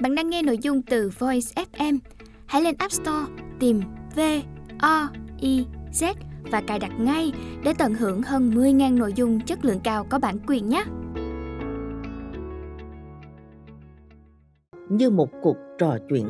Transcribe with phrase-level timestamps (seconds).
[0.00, 1.98] Bạn đang nghe nội dung từ Voice FM.
[2.46, 3.80] Hãy lên App Store tìm
[4.16, 4.20] V
[4.78, 5.08] O
[5.40, 6.14] I Z
[6.50, 7.32] và cài đặt ngay
[7.64, 10.84] để tận hưởng hơn 10.000 nội dung chất lượng cao có bản quyền nhé.
[14.88, 16.28] Như một cuộc trò chuyện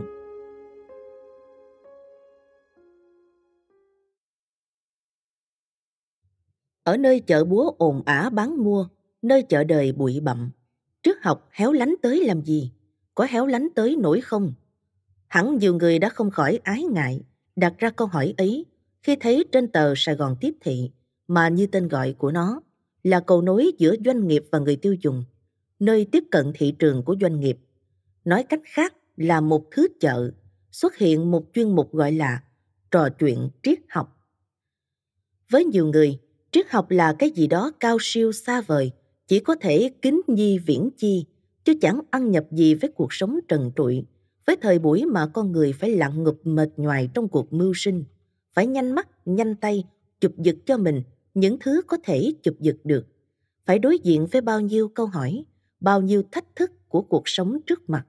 [6.82, 8.88] Ở nơi chợ búa ồn ả bán mua,
[9.22, 10.50] nơi chợ đời bụi bặm,
[11.02, 12.73] trước học héo lánh tới làm gì?
[13.14, 14.52] Có héo lánh tới nổi không?
[15.26, 17.20] Hẳn nhiều người đã không khỏi ái ngại
[17.56, 18.66] đặt ra câu hỏi ấy
[19.02, 20.90] khi thấy trên tờ Sài Gòn Tiếp Thị
[21.28, 22.60] mà như tên gọi của nó
[23.02, 25.24] là cầu nối giữa doanh nghiệp và người tiêu dùng,
[25.78, 27.58] nơi tiếp cận thị trường của doanh nghiệp.
[28.24, 30.30] Nói cách khác là một thứ chợ,
[30.72, 32.42] xuất hiện một chuyên mục gọi là
[32.90, 34.18] trò chuyện triết học.
[35.50, 36.18] Với nhiều người,
[36.50, 38.92] triết học là cái gì đó cao siêu xa vời,
[39.26, 41.26] chỉ có thể kính nhi viễn chi,
[41.64, 44.04] chứ chẳng ăn nhập gì với cuộc sống trần trụi,
[44.46, 48.04] với thời buổi mà con người phải lặng ngụp mệt nhoài trong cuộc mưu sinh,
[48.52, 49.84] phải nhanh mắt, nhanh tay,
[50.20, 51.02] chụp giật cho mình
[51.34, 53.06] những thứ có thể chụp giật được,
[53.66, 55.44] phải đối diện với bao nhiêu câu hỏi,
[55.80, 58.06] bao nhiêu thách thức của cuộc sống trước mặt.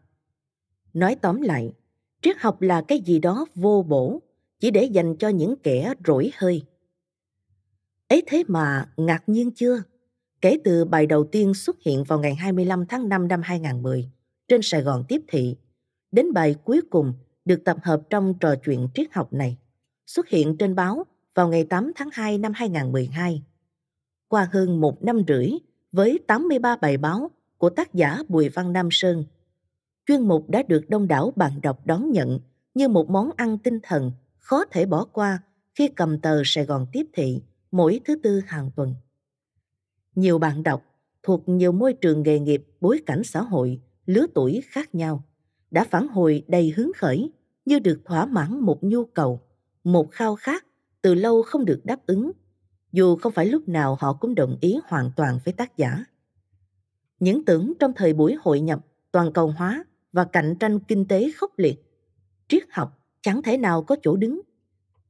[0.93, 1.73] Nói tóm lại,
[2.21, 4.21] triết học là cái gì đó vô bổ,
[4.59, 6.63] chỉ để dành cho những kẻ rỗi hơi,
[8.07, 9.83] Ấy thế mà ngạc nhiên chưa?
[10.45, 14.09] Kể từ bài đầu tiên xuất hiện vào ngày 25 tháng 5 năm 2010
[14.47, 15.55] trên Sài Gòn Tiếp Thị,
[16.11, 17.13] đến bài cuối cùng
[17.45, 19.57] được tập hợp trong trò chuyện triết học này,
[20.05, 23.43] xuất hiện trên báo vào ngày 8 tháng 2 năm 2012.
[24.27, 25.49] Qua hơn một năm rưỡi
[25.91, 29.23] với 83 bài báo của tác giả Bùi Văn Nam Sơn,
[30.07, 32.39] chuyên mục đã được đông đảo bạn đọc đón nhận
[32.73, 35.39] như một món ăn tinh thần khó thể bỏ qua
[35.75, 38.95] khi cầm tờ Sài Gòn Tiếp Thị mỗi thứ tư hàng tuần.
[40.15, 40.85] Nhiều bạn đọc
[41.23, 45.23] thuộc nhiều môi trường nghề nghiệp, bối cảnh xã hội, lứa tuổi khác nhau
[45.71, 47.31] đã phản hồi đầy hứng khởi
[47.65, 49.41] như được thỏa mãn một nhu cầu,
[49.83, 50.65] một khao khát
[51.01, 52.31] từ lâu không được đáp ứng,
[52.91, 56.05] dù không phải lúc nào họ cũng đồng ý hoàn toàn với tác giả.
[57.19, 61.31] Những tưởng trong thời buổi hội nhập, toàn cầu hóa và cạnh tranh kinh tế
[61.35, 61.83] khốc liệt,
[62.47, 64.41] triết học chẳng thể nào có chỗ đứng.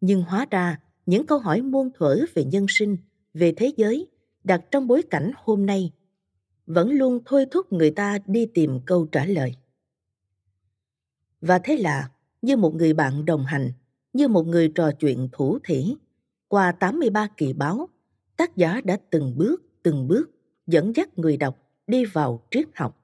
[0.02, 2.98] Nhưng hóa ra những câu hỏi muôn thuở về nhân sinh,
[3.34, 4.08] về thế giới
[4.46, 5.92] đặt trong bối cảnh hôm nay
[6.66, 9.56] vẫn luôn thôi thúc người ta đi tìm câu trả lời.
[11.42, 12.10] Và thế là,
[12.42, 13.72] như một người bạn đồng hành,
[14.14, 15.96] như một người trò chuyện thủ thỉ,
[16.48, 17.90] qua 83 kỳ báo,
[18.38, 20.26] tác giả đã từng bước, từng bước
[20.68, 21.58] dẫn dắt người đọc
[21.88, 23.04] đi vào triết học,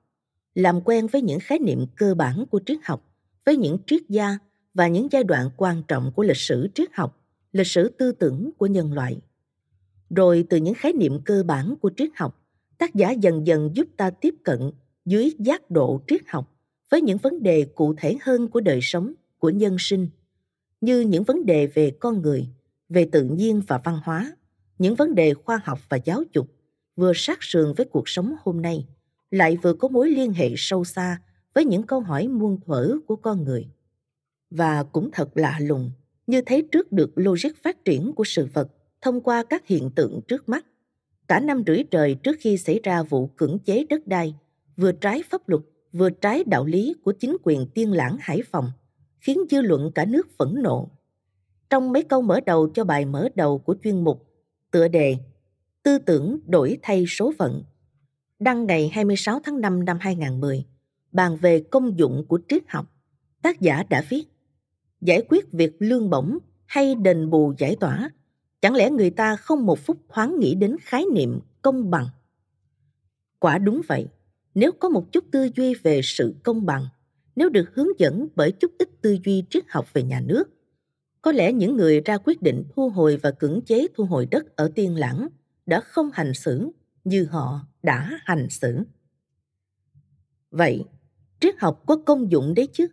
[0.55, 3.05] làm quen với những khái niệm cơ bản của triết học,
[3.45, 4.37] với những triết gia
[4.73, 7.17] và những giai đoạn quan trọng của lịch sử triết học
[7.51, 9.17] lịch sử tư tưởng của nhân loại.
[10.15, 12.41] Rồi từ những khái niệm cơ bản của triết học,
[12.77, 14.71] tác giả dần dần giúp ta tiếp cận
[15.05, 16.51] dưới giác độ triết học
[16.89, 20.09] với những vấn đề cụ thể hơn của đời sống, của nhân sinh,
[20.81, 22.47] như những vấn đề về con người,
[22.89, 24.35] về tự nhiên và văn hóa,
[24.79, 26.47] những vấn đề khoa học và giáo dục,
[26.95, 28.87] vừa sát sườn với cuộc sống hôm nay,
[29.31, 31.21] lại vừa có mối liên hệ sâu xa
[31.53, 33.67] với những câu hỏi muôn thuở của con người.
[34.49, 35.91] Và cũng thật lạ lùng,
[36.27, 38.67] như thấy trước được logic phát triển của sự vật
[39.01, 40.65] thông qua các hiện tượng trước mắt.
[41.27, 44.35] Cả năm rưỡi trời trước khi xảy ra vụ cưỡng chế đất đai,
[44.77, 48.71] vừa trái pháp luật, vừa trái đạo lý của chính quyền tiên lãng Hải Phòng,
[49.19, 50.89] khiến dư luận cả nước phẫn nộ.
[51.69, 54.27] Trong mấy câu mở đầu cho bài mở đầu của chuyên mục,
[54.71, 55.17] tựa đề
[55.83, 57.63] Tư tưởng đổi thay số phận,
[58.39, 60.65] đăng ngày 26 tháng 5 năm 2010,
[61.11, 62.85] bàn về công dụng của triết học,
[63.41, 64.23] tác giả đã viết
[65.01, 68.09] giải quyết việc lương bổng hay đền bù giải tỏa
[68.61, 72.07] chẳng lẽ người ta không một phút thoáng nghĩ đến khái niệm công bằng?
[73.39, 74.07] Quả đúng vậy.
[74.55, 76.87] Nếu có một chút tư duy về sự công bằng
[77.35, 80.49] nếu được hướng dẫn bởi chút ít tư duy triết học về nhà nước
[81.21, 84.55] có lẽ những người ra quyết định thu hồi và cưỡng chế thu hồi đất
[84.55, 85.27] ở tiên lãng
[85.65, 86.69] đã không hành xử
[87.03, 88.77] như họ đã hành xử.
[90.51, 90.85] Vậy
[91.39, 92.87] triết học có công dụng đấy chứ?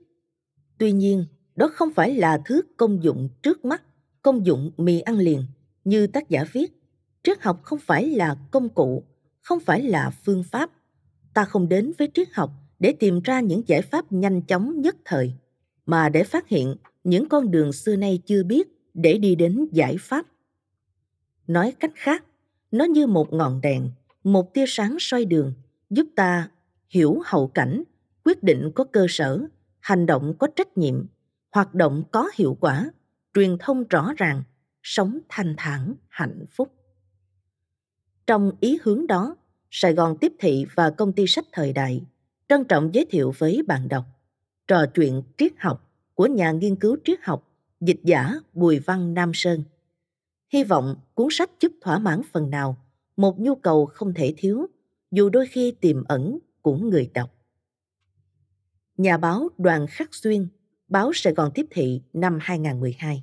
[0.78, 1.24] Tuy nhiên
[1.56, 3.82] đó không phải là thứ công dụng trước mắt,
[4.22, 5.42] công dụng mì ăn liền
[5.88, 6.72] như tác giả viết.
[7.22, 9.04] Triết học không phải là công cụ,
[9.40, 10.70] không phải là phương pháp.
[11.34, 14.96] Ta không đến với triết học để tìm ra những giải pháp nhanh chóng nhất
[15.04, 15.32] thời,
[15.86, 19.96] mà để phát hiện những con đường xưa nay chưa biết để đi đến giải
[20.00, 20.26] pháp.
[21.46, 22.24] Nói cách khác,
[22.70, 23.90] nó như một ngọn đèn,
[24.24, 25.52] một tia sáng soi đường,
[25.90, 26.48] giúp ta
[26.88, 27.82] hiểu hậu cảnh,
[28.24, 29.46] quyết định có cơ sở,
[29.80, 31.06] hành động có trách nhiệm
[31.52, 32.90] hoạt động có hiệu quả,
[33.34, 34.42] truyền thông rõ ràng,
[34.90, 36.72] sống thanh thản, hạnh phúc.
[38.26, 39.36] Trong ý hướng đó,
[39.70, 42.02] Sài Gòn Tiếp Thị và công ty sách thời đại
[42.48, 44.04] trân trọng giới thiệu với bạn đọc
[44.68, 47.48] Trò chuyện triết học của nhà nghiên cứu triết học,
[47.80, 49.62] dịch giả Bùi Văn Nam Sơn.
[50.52, 52.76] Hy vọng cuốn sách giúp thỏa mãn phần nào
[53.16, 54.66] một nhu cầu không thể thiếu,
[55.10, 57.30] dù đôi khi tiềm ẩn của người đọc.
[58.96, 60.48] Nhà báo Đoàn Khắc Xuyên,
[60.88, 63.22] báo Sài Gòn Tiếp Thị năm 2012